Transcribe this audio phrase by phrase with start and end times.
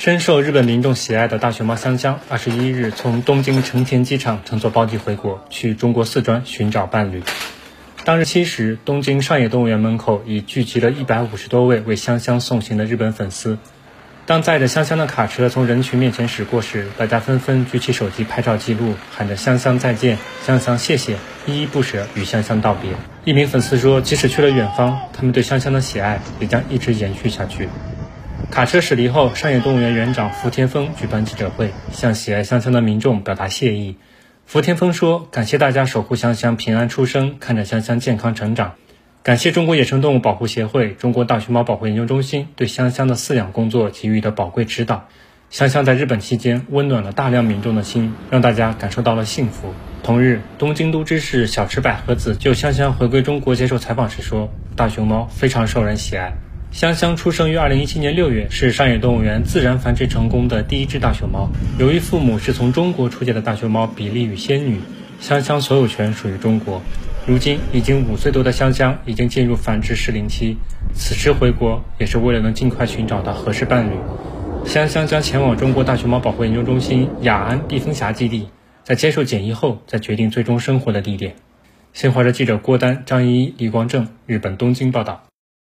[0.00, 7.22] 深受日本民众喜爱的大熊猫香香，二十一日从东京成田机场乘坐包机回国，去中国四川寻找伴侣。
[8.02, 13.58] 当日七时，东京上野动物园门口已聚集了一百五十多位为香香送行的日本粉丝。
[14.24, 22.90] 当载着香香的卡车从人群面前驶过时，大家纷纷举起手机拍照记录，喊着“香香再见，香香谢谢”，依依不舍与香香道别。
[23.26, 27.68] 一名粉丝说：“即使去了远方，他们对香香的喜爱也将一直延续下去。”
[28.48, 33.96] 卡车驶离后，上野动物园园长福田丰举办记者会，向喜爱香香的民众表达谢意。
[34.44, 38.74] 福田丰说：“感谢大家守护香香平安出生，看着香香健康成长。
[39.22, 45.08] 感谢中国野生动物保护协会、中国大熊猫保护研究中心对香香的饲养工作给予的宝贵指导。
[45.50, 56.32] 香香在日本期间温暖了大量民众的心，让大家感受到了幸福。”同日，东京都知事小池百合子就香香回归中国接受采访时说：“大熊猫非常受人喜爱。”
[56.72, 61.50] 香香出生于二零一七年六月，是上野动物园自然繁殖成功的第一只大熊猫。
[61.78, 64.80] 由于父母是从中国出借的大熊猫比利与仙女，
[65.18, 66.80] 香香所有权属于中国。
[67.26, 70.56] 如今已经五岁多的香香已经进入繁殖适龄期，
[70.94, 73.94] 此时回国也是为了能尽快寻找到合适伴侣。
[74.64, 78.48] 香香将前往中国大熊猫保护研究中心雅安避风峡基地，
[78.84, 81.34] 在接受检疫后再决定最终生活的地点。
[81.92, 85.29] 新华社记者郭丹、张一、李光正，日本东京报道。